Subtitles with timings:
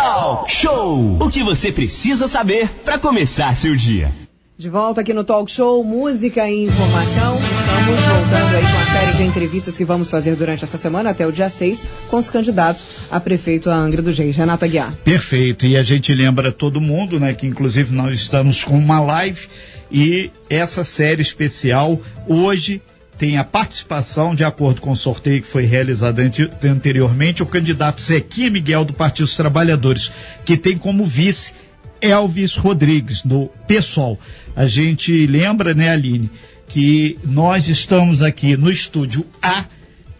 [0.00, 1.18] Talk Show.
[1.20, 4.10] O que você precisa saber para começar seu dia.
[4.56, 7.36] De volta aqui no Talk Show, música e informação.
[7.36, 11.26] Estamos voltando aí com a série de entrevistas que vamos fazer durante essa semana até
[11.26, 14.34] o dia 6 com os candidatos a prefeito a Angra do Reis.
[14.34, 14.96] Renata Guiar.
[15.04, 15.66] Perfeito.
[15.66, 19.48] E a gente lembra todo mundo, né, que inclusive nós estamos com uma live
[19.92, 22.80] e essa série especial hoje
[23.20, 26.22] tem a participação, de acordo com o sorteio que foi realizado
[26.64, 30.10] anteriormente, o candidato Zequinha Miguel do Partido dos Trabalhadores,
[30.42, 31.52] que tem como vice
[32.00, 34.18] Elvis Rodrigues, do PSOL.
[34.56, 36.30] A gente lembra, né, Aline,
[36.66, 39.66] que nós estamos aqui no estúdio A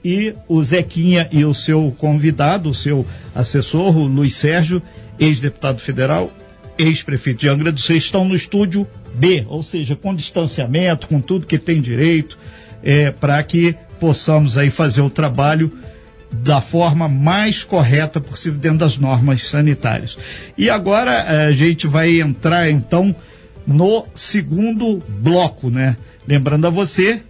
[0.04, 4.82] e o Zequinha e o seu convidado, o seu assessor, o Luiz Sérgio,
[5.18, 6.30] ex-deputado federal,
[6.76, 11.46] ex-prefeito de Angra do Sul, estão no estúdio B, ou seja, com distanciamento, com tudo
[11.46, 12.38] que tem direito,
[12.82, 15.70] é, para que possamos aí fazer o trabalho
[16.32, 20.16] da forma mais correta possível dentro das normas sanitárias.
[20.56, 23.14] E agora eh, a gente vai entrar então
[23.66, 25.96] no segundo bloco, né?
[26.26, 27.20] Lembrando a você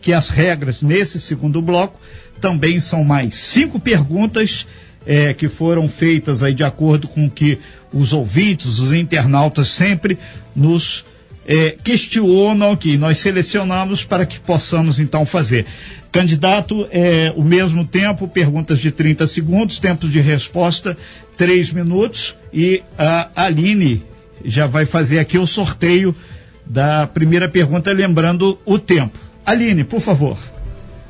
[0.00, 2.00] que as regras nesse segundo bloco
[2.40, 4.66] também são mais cinco perguntas
[5.06, 7.58] eh, que foram feitas aí de acordo com que
[7.92, 10.18] os ouvintes, os internautas sempre
[10.54, 11.04] nos
[11.46, 15.64] é, questionam que nós selecionamos para que possamos então fazer.
[16.10, 20.96] Candidato, é, o mesmo tempo, perguntas de 30 segundos, tempo de resposta,
[21.36, 24.02] 3 minutos, e a Aline
[24.44, 26.14] já vai fazer aqui o sorteio
[26.64, 29.18] da primeira pergunta, lembrando o tempo.
[29.44, 30.36] Aline, por favor.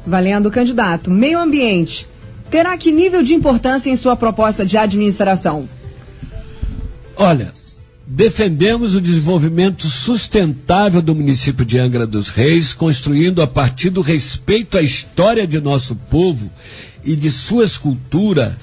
[0.07, 1.11] Valendo, candidato.
[1.11, 2.07] Meio ambiente.
[2.51, 5.69] Terá que nível de importância em sua proposta de administração?
[7.17, 7.53] Olha,
[8.07, 14.79] Defendemos o desenvolvimento sustentável do município de Angra dos Reis, construindo a partir do respeito
[14.79, 16.49] à história de nosso povo
[17.05, 18.57] e de sua escultura,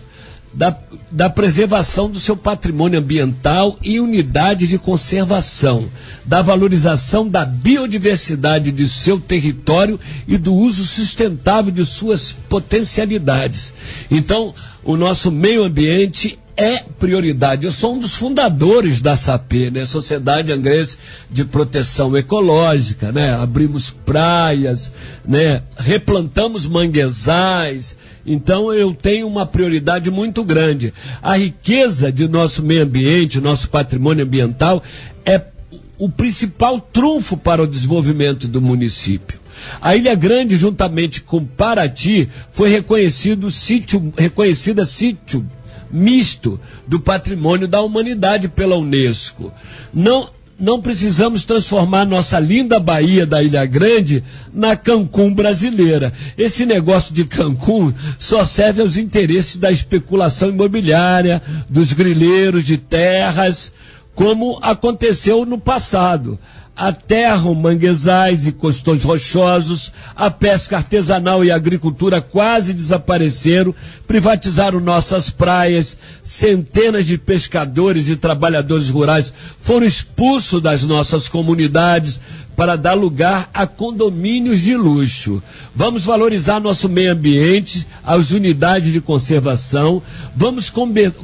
[0.53, 0.77] da,
[1.11, 5.89] da preservação do seu patrimônio ambiental e unidade de conservação,
[6.25, 13.73] da valorização da biodiversidade de seu território e do uso sustentável de suas potencialidades.
[14.11, 17.65] Então, o nosso meio ambiente é prioridade.
[17.65, 19.86] Eu sou um dos fundadores da SAP, né?
[19.86, 20.97] Sociedade Angrense
[21.30, 23.33] de Proteção Ecológica, né?
[23.33, 24.93] Abrimos praias,
[25.25, 25.63] né?
[25.77, 27.97] Replantamos manguezais.
[28.25, 30.93] Então eu tenho uma prioridade muito grande.
[31.21, 34.83] A riqueza de nosso meio ambiente, nosso patrimônio ambiental
[35.25, 35.42] é
[35.97, 39.39] o principal trunfo para o desenvolvimento do município.
[39.81, 45.45] A Ilha Grande, juntamente com Paraty, foi reconhecido sítio, reconhecida sítio
[45.93, 49.54] misto do patrimônio da humanidade pela Unesco.
[49.93, 50.27] Não,
[50.59, 56.11] não precisamos transformar nossa linda Bahia da Ilha Grande na Cancún brasileira.
[56.36, 63.71] Esse negócio de Cancún só serve aos interesses da especulação imobiliária, dos grileiros de terras,
[64.15, 66.39] como aconteceu no passado
[66.76, 73.76] aterram manguezais e costões rochosos, a pesca artesanal e a agricultura quase desapareceram,
[74.08, 82.20] privatizaram nossas praias, centenas de pescadores e trabalhadores rurais foram expulsos das nossas comunidades,
[82.55, 85.41] para dar lugar a condomínios de luxo.
[85.75, 90.02] Vamos valorizar nosso meio ambiente, as unidades de conservação,
[90.36, 90.71] vamos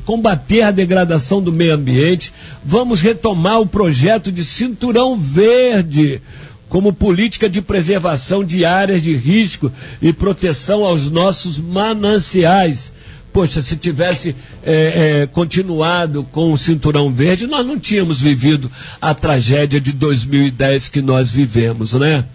[0.06, 6.22] combater a degradação do meio ambiente, vamos retomar o projeto de cinturão verde
[6.68, 12.94] como política de preservação de áreas de risco e proteção aos nossos mananciais
[13.31, 19.13] Poxa, se tivesse é, é, continuado com o cinturão verde, nós não tínhamos vivido a
[19.13, 22.25] tragédia de 2010 que nós vivemos, né?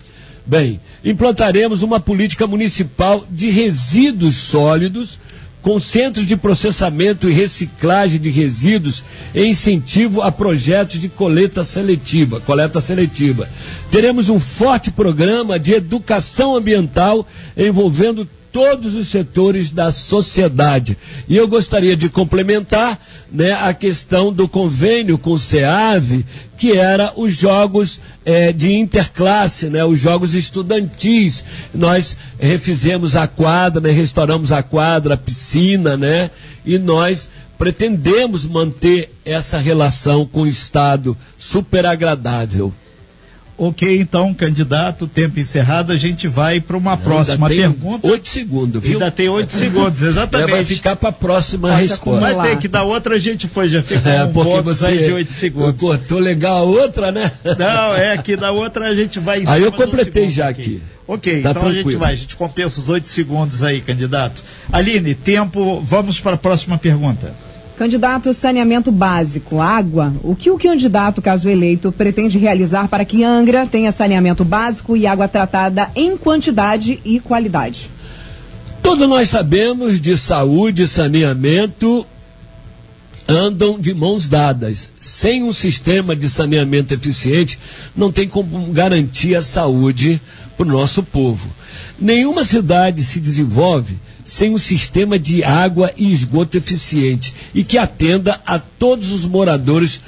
[0.47, 5.19] Bem, implantaremos uma política municipal de resíduos sólidos,
[5.63, 9.03] com centros de processamento e reciclagem de resíduos
[9.35, 13.49] e incentivo a projetos de coleta seletiva, coleta seletiva.
[13.91, 20.97] Teremos um forte programa de educação ambiental envolvendo todos os setores da sociedade.
[21.29, 26.25] E eu gostaria de complementar né, a questão do convênio com o SEAV,
[26.57, 31.45] que era os jogos é, de interclasse, né, os jogos estudantis.
[31.75, 36.31] Nós refizemos a quadra, né, restauramos a quadra, a piscina, né,
[36.65, 37.29] e nós
[37.59, 42.73] pretendemos manter essa relação com o Estado super agradável.
[43.57, 48.07] Ok, então, candidato, tempo encerrado, a gente vai para uma Não, próxima pergunta.
[48.09, 48.95] Oito segundos, viu?
[48.95, 50.51] Ainda tem oito segundos, exatamente.
[50.51, 52.21] vai ficar para a próxima Pode resposta.
[52.21, 55.05] Mas tem que dar outra, a gente foi, já ficou é, um porque você aí
[55.05, 55.81] de oito segundos.
[55.81, 57.31] Cortou legal a outra, né?
[57.45, 59.45] Não, é que da outra a gente vai.
[59.47, 60.63] Aí eu completei já aqui.
[60.63, 60.83] aqui.
[61.07, 61.79] Ok, tá então tranquilo.
[61.79, 64.43] a gente vai, a gente compensa os oito segundos aí, candidato.
[64.73, 67.33] Aline, tempo, vamos para a próxima pergunta.
[67.77, 70.13] Candidato saneamento básico, água.
[70.23, 75.07] O que o candidato, caso eleito, pretende realizar para que Angra tenha saneamento básico e
[75.07, 77.91] água tratada em quantidade e qualidade?
[78.81, 82.07] Todos nós sabemos de saúde e saneamento
[83.27, 84.93] andam de mãos dadas.
[85.01, 87.59] Sem um sistema de saneamento eficiente,
[87.97, 90.21] não tem como garantir a saúde
[90.57, 91.51] para o nosso povo.
[91.99, 98.41] Nenhuma cidade se desenvolve sem um sistema de água e esgoto eficiente e que atenda
[98.47, 100.01] a todos os moradores,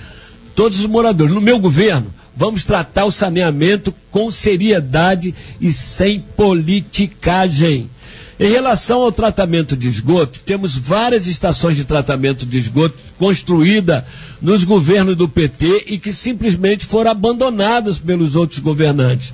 [0.55, 1.35] todos os moradores.
[1.35, 7.91] No meu governo, vamos tratar o saneamento com seriedade e sem politicagem.
[8.39, 14.05] Em relação ao tratamento de esgoto, temos várias estações de tratamento de esgoto construídas
[14.43, 19.33] nos governos do PT e que simplesmente foram abandonadas pelos outros governantes.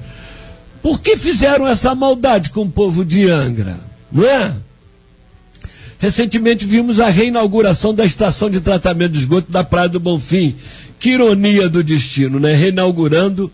[0.81, 3.79] Por que fizeram essa maldade com o povo de Angra?
[4.11, 4.55] Não é?
[6.03, 10.57] Recentemente vimos a reinauguração da estação de tratamento de esgoto da Praia do Bonfim.
[10.99, 12.57] Que ironia do destino, né?
[12.57, 13.49] Reinaugurando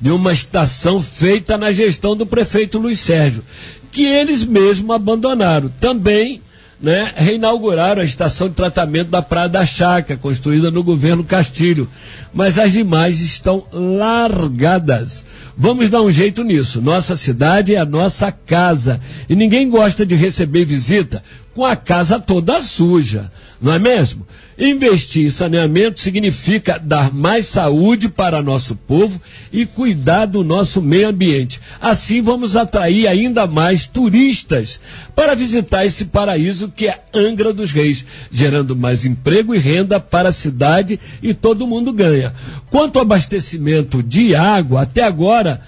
[0.00, 3.44] de uma estação feita na gestão do prefeito Luiz Sérgio,
[3.92, 5.72] que eles mesmos abandonaram.
[5.80, 6.42] Também
[6.80, 11.88] né, reinauguraram a estação de tratamento da Praia da Chácara, construída no governo Castilho.
[12.32, 15.24] Mas as demais estão largadas.
[15.56, 16.82] Vamos dar um jeito nisso.
[16.82, 19.00] Nossa cidade é a nossa casa.
[19.28, 21.22] E ninguém gosta de receber visita
[21.54, 23.30] com a casa toda suja,
[23.60, 24.26] não é mesmo?
[24.58, 29.20] Investir em saneamento significa dar mais saúde para nosso povo
[29.52, 31.60] e cuidar do nosso meio ambiente.
[31.80, 34.80] Assim vamos atrair ainda mais turistas
[35.14, 40.28] para visitar esse paraíso que é Angra dos Reis, gerando mais emprego e renda para
[40.28, 42.34] a cidade e todo mundo ganha.
[42.70, 45.62] Quanto ao abastecimento de água, até agora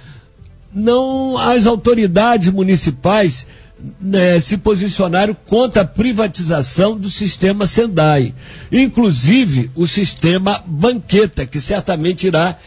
[0.73, 3.47] não as autoridades municipais
[4.01, 8.35] né, se posicionaram contra a privatização do sistema Sendai,
[8.73, 12.59] inclusive o sistema banqueta, que certamente irá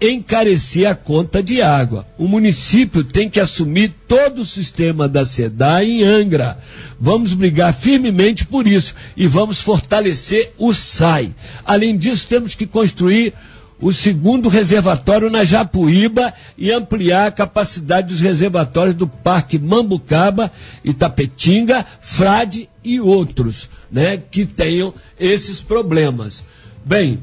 [0.00, 2.06] encarecer a conta de água.
[2.16, 6.58] O município tem que assumir todo o sistema da SEDAI em Angra.
[7.00, 11.34] Vamos brigar firmemente por isso e vamos fortalecer o SAI.
[11.64, 13.34] Além disso, temos que construir
[13.80, 20.50] o segundo reservatório na Japuíba e ampliar a capacidade dos reservatórios do Parque Mambucaba,
[20.84, 26.44] Itapetinga, Frade e outros, né, que tenham esses problemas.
[26.84, 27.20] Bem,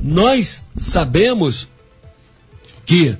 [0.00, 1.68] nós sabemos
[2.84, 3.16] que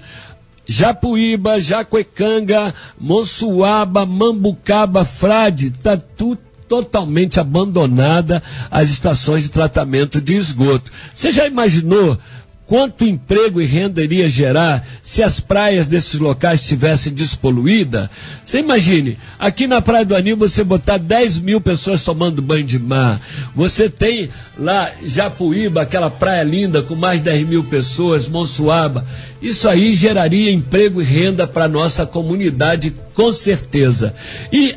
[0.67, 10.91] Japuíba, Jacuecanga, Monsuaba, Mambucaba, Frade, está tudo totalmente abandonada as estações de tratamento de esgoto.
[11.15, 12.19] Você já imaginou
[12.67, 18.09] Quanto emprego e renda iria gerar se as praias desses locais estivessem despoluídas?
[18.43, 22.79] Você imagine, aqui na Praia do Anil você botar 10 mil pessoas tomando banho de
[22.79, 23.21] mar.
[23.55, 29.07] Você tem lá Japuíba, aquela praia linda com mais de 10 mil pessoas, Monsuaba.
[29.43, 34.15] Isso aí geraria emprego e renda para nossa comunidade, com certeza.
[34.51, 34.77] E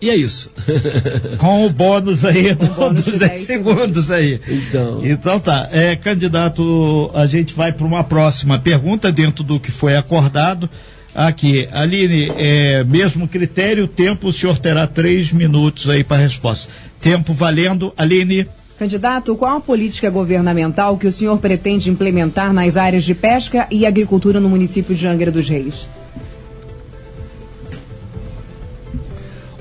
[0.00, 0.50] e é isso.
[1.38, 4.40] Com o bônus aí do, bônus dos 10 segundos aí.
[4.48, 5.00] Então.
[5.04, 5.68] Então tá.
[5.72, 10.68] É, candidato, a gente vai para uma próxima pergunta dentro do que foi acordado.
[11.14, 16.70] Aqui, Aline, é, mesmo critério, tempo, o senhor terá três minutos aí para a resposta.
[17.00, 18.46] Tempo valendo, Aline.
[18.78, 23.86] Candidato, qual a política governamental que o senhor pretende implementar nas áreas de pesca e
[23.86, 25.88] agricultura no município de Angra dos Reis?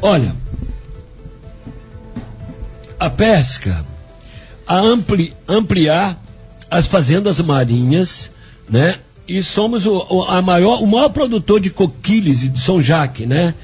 [0.08, 0.36] Olha,
[3.00, 3.84] a pesca,
[4.68, 6.24] a ampli, ampliar
[6.70, 8.30] as fazendas marinhas,
[8.70, 9.00] né?
[9.28, 13.56] E somos o, o, a maior, o maior produtor de coquilhos de São Jaque, né?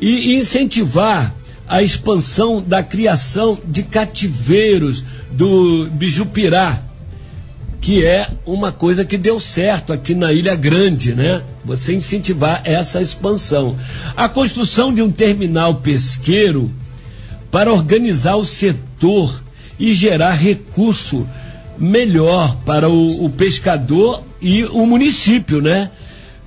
[0.00, 1.34] E, e incentivar
[1.68, 6.82] a expansão da criação de cativeiros do bijupirá,
[7.82, 11.42] que é uma coisa que deu certo aqui na Ilha Grande, né?
[11.64, 13.76] Você incentivar essa expansão.
[14.16, 16.70] A construção de um terminal pesqueiro
[17.50, 19.42] para organizar o setor
[19.80, 21.26] e gerar recurso
[21.76, 25.90] melhor para o, o pescador e o município, né?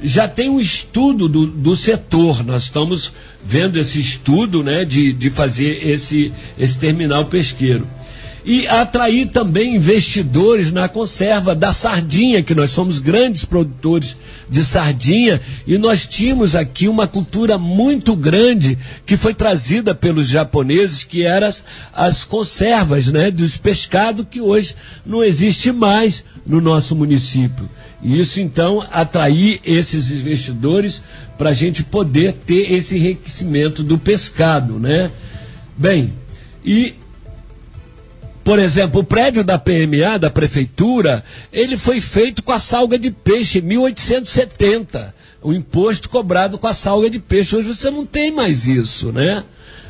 [0.01, 3.11] Já tem um estudo do, do setor, nós estamos
[3.43, 7.85] vendo esse estudo, né, de, de fazer esse, esse terminal pesqueiro
[8.45, 14.15] e atrair também investidores na conserva da sardinha, que nós somos grandes produtores
[14.47, 21.03] de sardinha e nós tínhamos aqui uma cultura muito grande que foi trazida pelos japoneses,
[21.03, 26.95] que eram as, as conservas, né, dos pescados que hoje não existe mais no nosso
[26.95, 27.67] município.
[28.03, 31.01] E isso então atrair esses investidores
[31.35, 35.09] para a gente poder ter esse enriquecimento do pescado, né?
[35.75, 36.13] Bem,
[36.63, 36.95] E
[38.45, 43.09] por exemplo, o prédio da PMA, da prefeitura, ele foi feito com a salga de
[43.09, 45.15] peixe em 1870.
[45.41, 47.55] O imposto cobrado com a salga de peixe.
[47.55, 49.43] Hoje você não tem mais isso, né?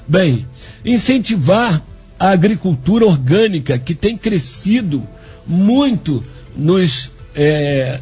[0.08, 0.48] Bem,
[0.86, 1.84] incentivar
[2.18, 5.06] a agricultura orgânica, que tem crescido
[5.46, 6.24] muito
[6.56, 8.00] nos, é,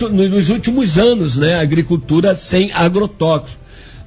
[0.00, 1.56] nos últimos anos, né?
[1.56, 3.60] A agricultura sem agrotóxicos.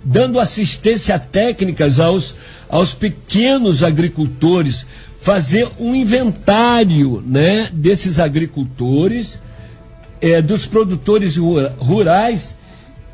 [0.03, 2.35] Dando assistência técnicas aos,
[2.67, 4.87] aos pequenos agricultores,
[5.23, 9.39] fazer um inventário né, desses agricultores,
[10.19, 12.57] é, dos produtores rurais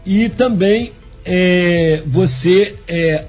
[0.04, 0.92] e também
[1.24, 3.26] é, você é,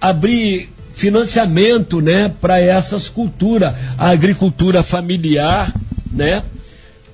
[0.00, 5.74] abrir financiamento né, para essas culturas, a agricultura familiar,
[6.08, 6.44] né,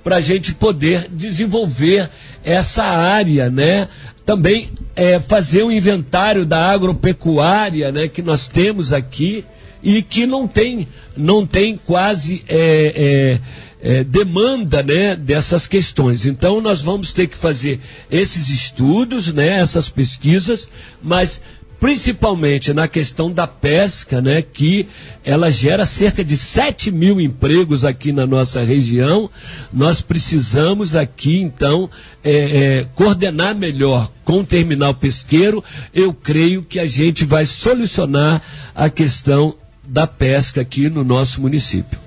[0.05, 2.11] para a gente poder desenvolver
[2.45, 3.89] essa área, né?
[4.27, 9.45] Também é, fazer um inventário da agropecuária, né, que nós temos aqui
[9.83, 13.41] e que não tem, não tem quase é,
[13.81, 16.27] é, é, demanda né, dessas questões.
[16.27, 17.81] Então nós vamos ter que fazer
[18.11, 20.69] esses estudos, né, essas pesquisas,
[21.03, 21.43] mas
[21.81, 24.89] principalmente na questão da pesca, né, que
[25.25, 29.31] ela gera cerca de 7 mil empregos aqui na nossa região.
[29.73, 31.89] Nós precisamos aqui, então,
[32.23, 35.63] é, é, coordenar melhor com o terminal pesqueiro.
[35.95, 38.43] Eu creio que a gente vai solucionar
[38.75, 39.55] a questão
[39.89, 41.99] da pesca aqui no nosso município.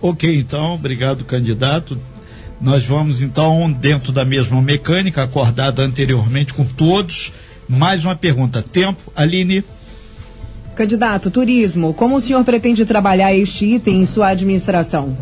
[0.00, 1.98] Ok, então, obrigado, candidato.
[2.60, 7.32] Nós vamos então, dentro da mesma mecânica acordada anteriormente com todos,
[7.68, 8.60] mais uma pergunta.
[8.60, 9.64] Tempo, Aline.
[10.74, 15.16] Candidato, turismo, como o senhor pretende trabalhar este item em sua administração?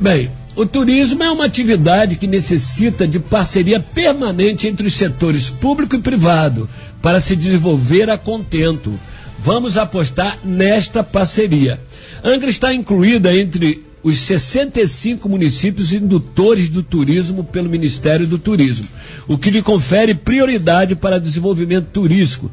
[0.00, 5.96] Bem, o turismo é uma atividade que necessita de parceria permanente entre os setores público
[5.96, 6.68] e privado
[7.02, 8.98] para se desenvolver a contento.
[9.38, 11.80] Vamos apostar nesta parceria.
[12.24, 18.86] Angra está incluída entre os 65 municípios indutores do turismo pelo Ministério do Turismo,
[19.26, 22.50] o que lhe confere prioridade para desenvolvimento turístico.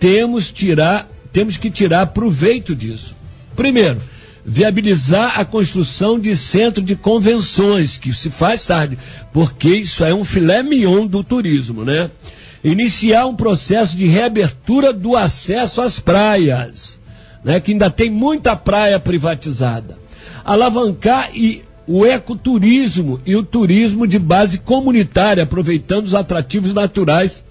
[0.00, 3.14] Temos, tirar, temos que tirar proveito disso.
[3.54, 4.00] Primeiro,
[4.44, 8.98] viabilizar a construção de centro de convenções, que se faz tarde,
[9.32, 12.10] porque isso é um filé mignon do turismo, né?
[12.62, 17.00] Iniciar um processo de reabertura do acesso às praias,
[17.44, 19.98] né, que ainda tem muita praia privatizada.
[20.44, 27.42] Alavancar e o ecoturismo e o turismo de base comunitária, aproveitando os atrativos naturais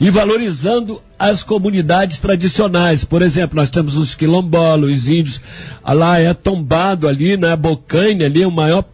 [0.00, 3.04] e valorizando as comunidades tradicionais.
[3.04, 5.42] Por exemplo, nós temos os quilombolas, os índios,
[5.84, 8.84] lá é tombado ali, né, Bocaine, ali, o maior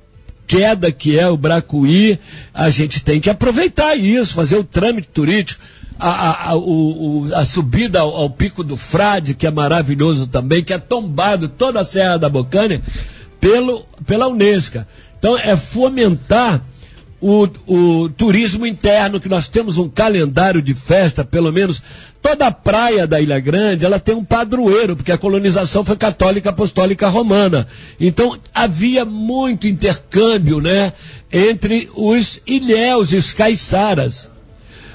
[0.48, 2.18] queda que é o Bracuí,
[2.54, 5.62] a gente tem que aproveitar isso, fazer o trâmite turístico.
[6.00, 10.62] A, a, a, o, a subida ao, ao, Pico do Frade, que é maravilhoso também,
[10.62, 12.80] que é tombado toda a Serra da Bocânia
[13.40, 14.84] pelo, pela Unesco.
[15.18, 16.62] Então é fomentar
[17.20, 21.82] o, o turismo interno, que nós temos um calendário de festa, pelo menos
[22.22, 26.50] toda a praia da Ilha Grande, ela tem um padroeiro, porque a colonização foi católica
[26.50, 27.66] apostólica romana.
[27.98, 30.92] Então havia muito intercâmbio, né,
[31.32, 34.30] entre os ilhéus e os caiçaras.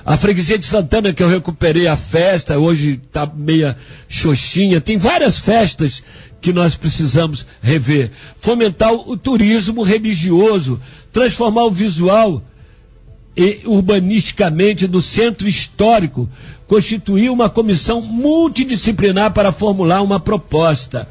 [0.06, 3.78] A freguesia de Santana, que eu recuperei a festa, hoje está meia
[4.10, 6.04] xoxinha, tem várias festas
[6.44, 8.12] que nós precisamos rever.
[8.38, 10.80] Fomentar o turismo religioso,
[11.12, 12.44] transformar o visual
[13.36, 16.30] e urbanisticamente do centro histórico,
[16.68, 21.08] constituir uma comissão multidisciplinar para formular uma proposta,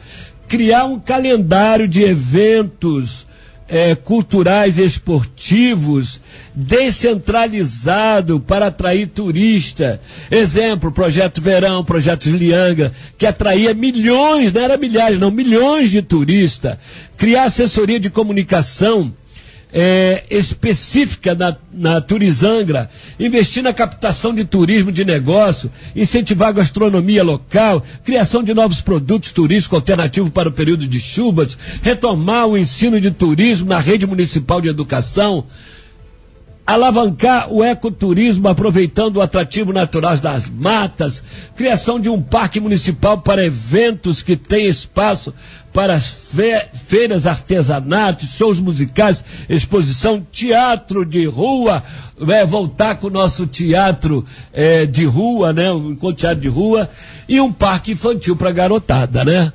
[0.47, 3.27] criar um calendário de eventos
[3.69, 6.21] é, culturais e esportivos
[6.55, 10.01] descentralizado para atrair turista.
[10.31, 16.77] Exemplo, Projeto Verão, Projeto Lianga, que atraía milhões, não era milhares, não, milhões de turistas.
[17.17, 19.15] Criar assessoria de comunicação
[19.73, 27.25] é, específica na, na Turizangra, investir na captação de turismo de negócio, incentivar a gastronomia
[27.25, 33.01] local, criação de novos produtos turísticos alternativos para o período de chuvas, retomar o ensino
[33.01, 35.47] de turismo na rede municipal de educação,
[36.67, 41.23] alavancar o ecoturismo aproveitando o atrativo natural das matas,
[41.57, 45.35] criação de um parque municipal para eventos que tem espaço
[45.73, 51.83] para fe feiras artesanatos, shows musicais, exposição, teatro de rua,
[52.29, 56.91] é, voltar com o nosso teatro é, de rua, né, um teatro de rua,
[57.29, 59.53] e um parque infantil para garotada, né?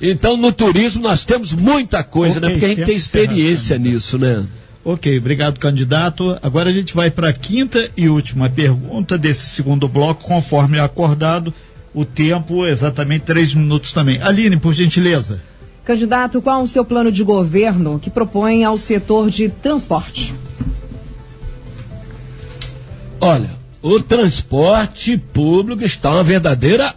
[0.00, 2.48] Então, no turismo nós temos muita coisa, né?
[2.48, 2.60] okay, né?
[2.60, 4.46] Porque a gente tem experiência nisso, né?
[4.90, 6.38] Ok, obrigado, candidato.
[6.40, 11.52] Agora a gente vai para a quinta e última pergunta desse segundo bloco, conforme acordado
[11.92, 14.18] o tempo exatamente três minutos também.
[14.22, 15.42] Aline, por gentileza.
[15.84, 20.34] Candidato, qual o seu plano de governo que propõe ao setor de transporte?
[23.20, 23.50] Olha,
[23.82, 26.94] o transporte público está uma verdadeira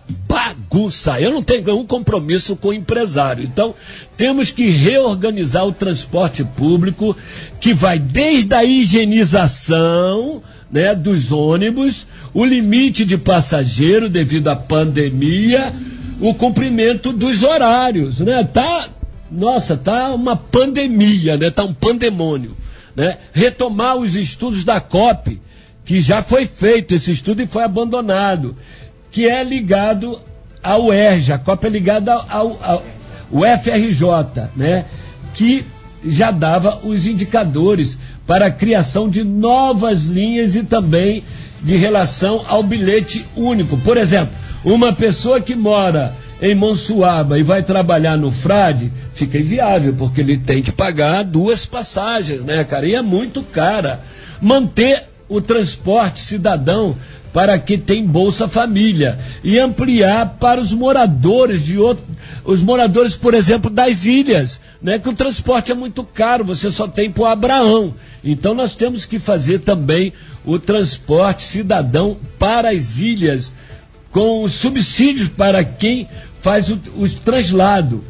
[0.72, 1.20] bagunça.
[1.20, 3.44] Eu não tenho nenhum compromisso com o empresário.
[3.44, 3.76] Então,
[4.16, 7.16] temos que reorganizar o transporte público,
[7.60, 15.74] que vai desde a higienização né, dos ônibus, o limite de passageiro devido à pandemia,
[16.22, 18.44] o cumprimento dos horários, né?
[18.44, 18.88] Tá,
[19.30, 21.50] nossa, tá uma pandemia, né?
[21.50, 22.56] Tá um pandemônio,
[22.96, 23.18] né?
[23.34, 25.42] Retomar os estudos da COP,
[25.84, 28.56] que já foi feito esse estudo e foi abandonado,
[29.10, 30.22] que é ligado
[30.64, 32.84] ao ERJ, a COP é ligada ao, ao,
[33.34, 34.86] ao FRJ, né?
[35.34, 35.66] Que
[36.06, 41.24] já dava os indicadores para a criação de novas linhas e também
[41.62, 43.78] de relação ao bilhete único.
[43.78, 49.94] Por exemplo, uma pessoa que mora em Monsuaba e vai trabalhar no Frade, fica inviável,
[49.94, 52.88] porque ele tem que pagar duas passagens, né, cara?
[52.88, 54.02] E é muito cara.
[54.42, 56.96] Manter o transporte cidadão
[57.34, 61.78] para que tem Bolsa Família e ampliar para os moradores de
[62.44, 65.00] os moradores, por exemplo, das ilhas, né?
[65.00, 67.94] Que o transporte é muito caro, você só tem para o Abraão.
[68.24, 70.14] Então nós temos que fazer também
[70.46, 73.54] o transporte cidadão para as ilhas,
[74.12, 76.08] com subsídios para quem
[76.42, 78.04] faz o, o translado.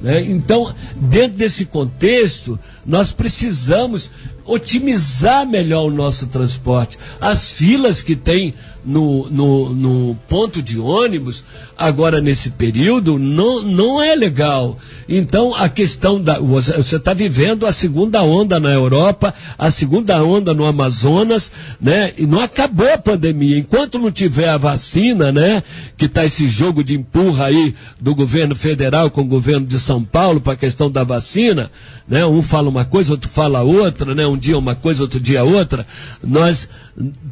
[0.00, 0.22] Né?
[0.22, 4.10] Então, dentro desse contexto, nós precisamos
[4.44, 6.98] otimizar melhor o nosso transporte.
[7.20, 8.54] As filas que tem
[8.84, 11.44] no, no, no, ponto de ônibus,
[11.76, 14.78] agora nesse período, não, não é legal.
[15.08, 16.38] Então, a questão da.
[16.38, 22.12] Você está vivendo a segunda onda na Europa, a segunda onda no Amazonas, né?
[22.16, 23.58] E não acabou a pandemia.
[23.58, 25.62] Enquanto não tiver a vacina, né?
[25.96, 30.02] Que está esse jogo de empurra aí do governo federal com o governo de São
[30.02, 31.70] Paulo para a questão da vacina,
[32.08, 32.24] né?
[32.24, 34.26] Um fala uma coisa, outro fala outra, né?
[34.30, 35.86] Um dia uma coisa, outro dia outra.
[36.22, 36.68] Nós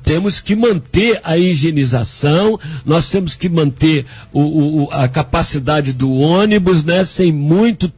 [0.02, 6.84] temos que manter a higienização, nós temos que manter o, o, a capacidade do ônibus,
[6.84, 7.04] né?
[7.04, 7.92] Sem muito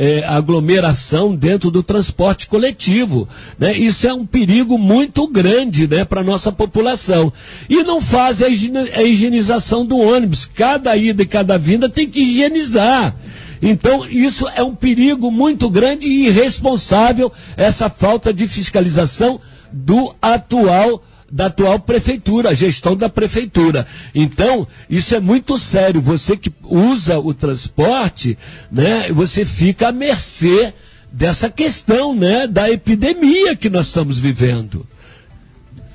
[0.00, 3.28] é, aglomeração dentro do transporte coletivo.
[3.58, 3.76] Né?
[3.76, 7.30] Isso é um perigo muito grande né, para a nossa população.
[7.68, 10.46] E não faz a, higienização do ônibus.
[10.46, 13.14] Cada ida e cada vinda tem que higienizar.
[13.62, 19.40] Então, isso é um perigo muito grande e irresponsável, essa falta de fiscalização
[19.72, 23.86] do atual da atual prefeitura, a gestão da prefeitura.
[24.12, 26.00] Então, isso é muito sério.
[26.00, 28.36] Você que usa o transporte,
[28.70, 30.74] né, você fica à mercê
[31.12, 34.84] dessa questão, né, da epidemia que nós estamos vivendo.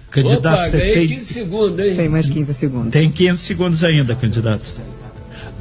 [0.09, 1.95] Candidato, Opa, você tem 15 segundos, hein?
[1.97, 2.89] Tem mais 15 segundos.
[2.91, 4.73] Tem 15 segundos ainda, candidato.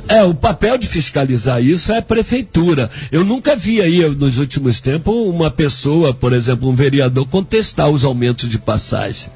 [0.09, 2.91] É, o papel de fiscalizar isso é a prefeitura.
[3.11, 8.05] Eu nunca vi aí, nos últimos tempos, uma pessoa, por exemplo, um vereador, contestar os
[8.05, 9.31] aumentos de passagem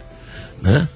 [0.63, 0.89] né?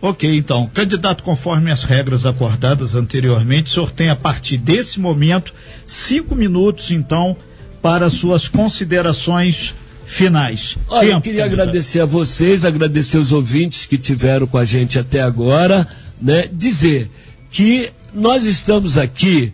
[0.00, 5.54] Ok, então, candidato, conforme as regras acordadas anteriormente, o senhor tem a partir desse momento
[5.86, 7.36] cinco minutos, então,
[7.80, 10.76] para suas considerações finais.
[10.88, 11.68] Olha, Tempo, eu queria candidato.
[11.68, 15.86] agradecer a vocês, agradecer os ouvintes que tiveram com a gente até agora,
[16.20, 16.48] né?
[16.52, 17.08] Dizer
[17.52, 19.52] que nós estamos aqui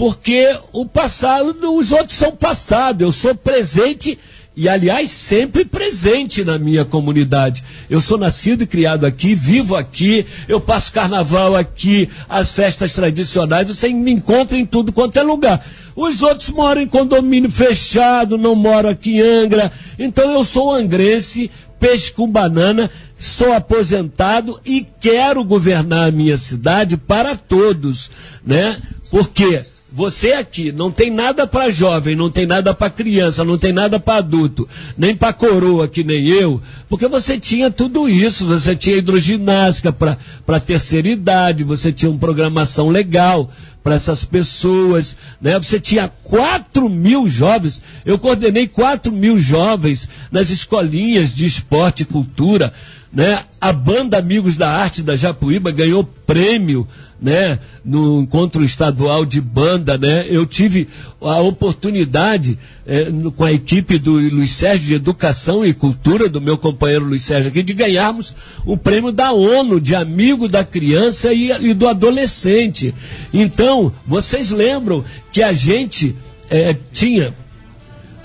[0.00, 3.02] porque o passado, os outros são passado.
[3.02, 4.18] Eu sou presente
[4.56, 7.62] e, aliás, sempre presente na minha comunidade.
[7.88, 13.68] Eu sou nascido e criado aqui, vivo aqui, eu passo carnaval aqui, as festas tradicionais,
[13.68, 15.62] você me encontra em tudo quanto é lugar.
[15.94, 19.70] Os outros moram em condomínio fechado, não moram aqui em Angra.
[19.98, 26.98] Então eu sou angrense, peixe com banana, sou aposentado e quero governar a minha cidade
[26.98, 28.10] para todos,
[28.44, 28.76] né?
[29.10, 33.72] Porque você aqui não tem nada para jovem, não tem nada para criança, não tem
[33.72, 38.76] nada para adulto, nem para coroa que nem eu, porque você tinha tudo isso, você
[38.76, 43.50] tinha hidroginástica para terceira idade, você tinha uma programação legal
[43.82, 45.58] para essas pessoas, né?
[45.58, 52.06] Você tinha 4 mil jovens, eu coordenei 4 mil jovens nas escolinhas de esporte e
[52.06, 52.72] cultura,
[53.12, 53.40] né?
[53.60, 56.86] A banda Amigos da Arte da Japuíba ganhou prêmio,
[57.20, 57.58] né?
[57.84, 60.26] No encontro estadual de banda, né?
[60.28, 60.88] Eu tive
[61.20, 66.40] a oportunidade é, no, com a equipe do Luiz Sérgio de Educação e Cultura, do
[66.40, 71.32] meu companheiro Luiz Sérgio aqui, de ganharmos o prêmio da ONU de amigo da criança
[71.32, 72.94] e, e do adolescente.
[73.34, 76.14] Então, vocês lembram que a gente
[76.48, 77.34] é, tinha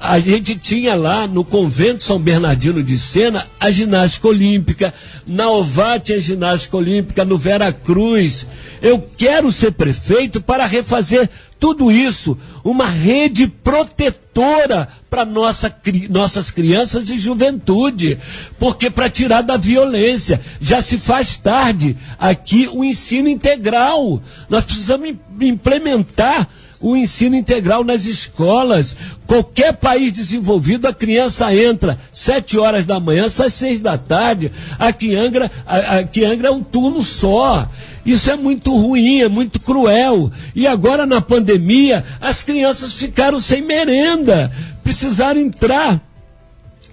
[0.08, 4.94] a gente tinha lá no convento São Bernardino de Sena a ginástica olímpica,
[5.26, 8.46] na Ová tinha a ginástica olímpica, no Vera Cruz.
[8.82, 15.74] Eu quero ser prefeito para refazer tudo isso, uma rede protetora para nossa,
[16.10, 18.20] nossas crianças e juventude,
[18.60, 24.22] porque para tirar da violência já se faz tarde aqui o ensino integral.
[24.50, 26.48] Nós precisamos implementar
[26.82, 28.96] o ensino integral nas escolas.
[29.26, 34.52] Qualquer país desenvolvido, a criança entra sete horas da manhã, sai seis da tarde.
[34.78, 37.68] Aqui Angra, aqui Angra é um turno só.
[38.06, 40.32] Isso é muito ruim, é muito cruel.
[40.54, 44.52] E agora na pandemia, as crianças ficaram sem merenda,
[44.84, 46.00] precisaram entrar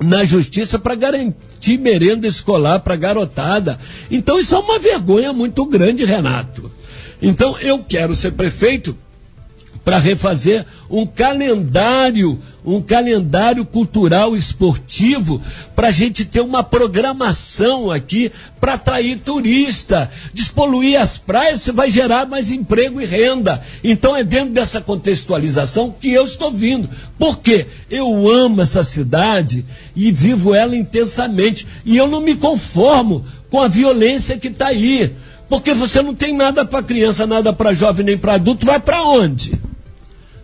[0.01, 3.79] na justiça para garantir merenda escolar para garotada.
[4.11, 6.71] Então isso é uma vergonha muito grande, Renato.
[7.21, 8.97] Então eu quero ser prefeito
[9.85, 15.43] para refazer um calendário, um calendário cultural esportivo,
[15.75, 20.11] para a gente ter uma programação aqui para atrair turista.
[20.33, 23.63] Despoluir as praias, você vai gerar mais emprego e renda.
[23.83, 26.89] Então é dentro dessa contextualização que eu estou vindo.
[27.19, 27.67] Por quê?
[27.91, 29.65] Eu amo essa cidade
[29.97, 31.67] e vivo ela intensamente.
[31.85, 35.13] E eu não me conformo com a violência que está aí.
[35.49, 39.03] Porque você não tem nada para criança, nada para jovem, nem para adulto, vai para
[39.03, 39.53] onde?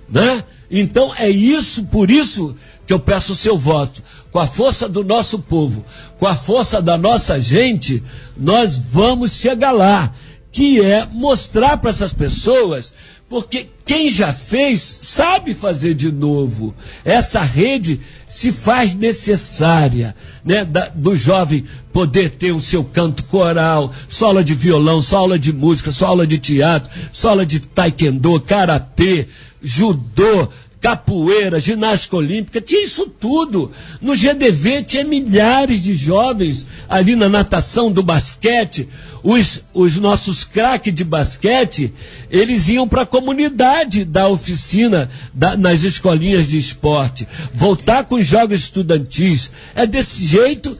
[0.09, 0.42] Né?
[0.71, 4.03] Então é isso, por isso que eu peço o seu voto.
[4.31, 5.85] Com a força do nosso povo,
[6.18, 8.03] com a força da nossa gente,
[8.37, 10.12] nós vamos chegar lá.
[10.51, 12.94] Que é mostrar para essas pessoas,
[13.29, 16.75] porque quem já fez sabe fazer de novo.
[17.05, 20.64] Essa rede se faz necessária, né?
[20.64, 25.38] Da, do jovem poder ter o seu canto coral, só aula de violão, só aula
[25.38, 29.29] de música, só aula de teatro, só aula de taekwondo, karatê,
[29.62, 30.49] judô,
[30.81, 33.73] capoeira, ginástica olímpica, tinha isso tudo.
[34.01, 38.88] No GDV tinha milhares de jovens ali na natação do basquete.
[39.23, 41.92] Os, os nossos craques de basquete,
[42.31, 47.27] eles iam para a comunidade da oficina, da, nas escolinhas de esporte.
[47.53, 49.51] Voltar com os jogos estudantis.
[49.75, 50.79] É desse jeito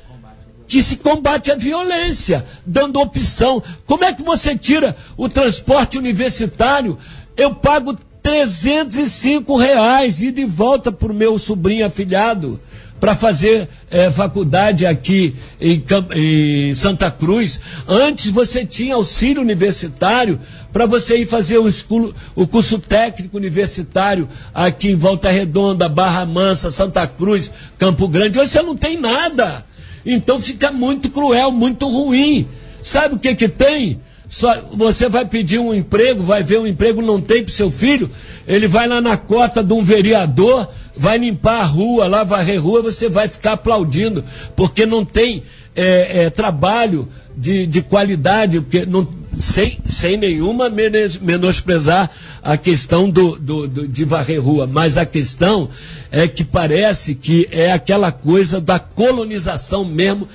[0.69, 3.63] que se combate a violência, dando opção.
[3.87, 6.99] Como é que você tira o transporte universitário?
[7.37, 12.61] Eu pago 305 reais e de volta para o meu sobrinho afilhado
[13.01, 15.83] para fazer é, faculdade aqui em,
[16.15, 17.61] em, Santa Cruz.
[17.87, 20.41] Antes você tinha auxílio universitário
[20.73, 26.27] para você ir fazer o, esculo, o curso técnico universitário aqui em Volta Redonda, Barra
[26.27, 28.39] Mansa, Santa Cruz, Campo Grande.
[28.39, 29.65] Hoje você não tem nada.
[30.05, 32.49] Então fica muito cruel, muito ruim.
[32.83, 34.01] Sabe o que que tem?
[34.29, 38.11] Só, você vai pedir um emprego, vai ver um emprego, não tem para seu filho,
[38.47, 42.83] ele vai lá na cota de um vereador, vai limpar a rua, lá varrer rua,
[42.83, 44.23] você vai ficar aplaudindo,
[44.55, 52.11] porque não tem é, é, trabalho de, de qualidade, porque não, sem, sem nenhuma menosprezar
[52.43, 55.71] a questão do, do, do, de varrer rua, mas a questão
[56.11, 60.29] é que parece que é aquela coisa da colonização mesmo,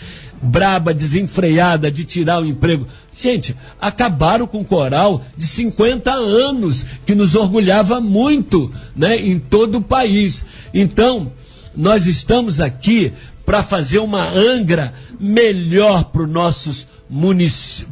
[0.43, 2.87] braba, desenfreada, de tirar o emprego.
[3.17, 9.77] Gente, acabaram com o coral de 50 anos, que nos orgulhava muito né, em todo
[9.77, 10.45] o país.
[10.73, 11.31] Então,
[11.75, 13.13] nós estamos aqui
[13.45, 16.87] para fazer uma Angra melhor para os nossos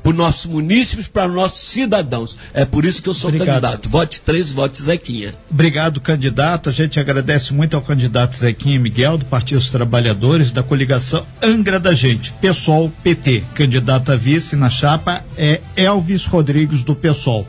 [0.02, 2.38] para nossos munícipes, para os nossos cidadãos.
[2.54, 3.62] É por isso que eu sou Obrigado.
[3.62, 3.90] candidato.
[3.90, 5.34] Vote três, vote Zequinha.
[5.50, 6.70] Obrigado, candidato.
[6.70, 11.80] A gente agradece muito ao candidato Zequinha Miguel, do Partido dos Trabalhadores, da coligação Angra
[11.80, 13.44] da Gente, PSOL PT.
[13.54, 17.46] Candidato a vice na chapa é Elvis Rodrigues, do PSOL.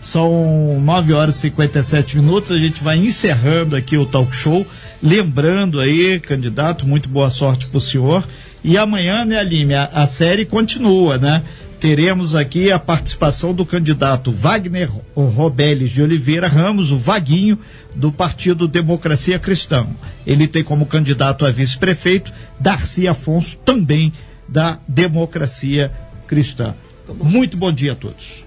[0.00, 2.50] São 9 horas e 57 minutos.
[2.50, 4.66] A gente vai encerrando aqui o talk show.
[5.00, 8.26] Lembrando aí, candidato, muito boa sorte para o senhor.
[8.64, 11.42] E amanhã, né, Aline, a, a série continua, né?
[11.80, 17.58] Teremos aqui a participação do candidato Wagner Robeles de Oliveira Ramos, o Vaguinho,
[17.92, 19.88] do Partido Democracia Cristã.
[20.24, 24.12] Ele tem como candidato a vice-prefeito Darcy Afonso, também
[24.48, 25.90] da Democracia
[26.28, 26.74] Cristã.
[27.20, 28.41] Muito bom dia a todos.